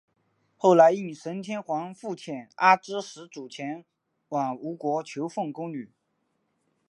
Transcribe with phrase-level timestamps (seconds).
[0.57, 3.85] 后来应神天皇复遣阿知使主前
[4.29, 5.91] 往吴国求缝工女。